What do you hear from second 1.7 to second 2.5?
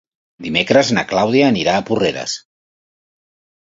a Porreres.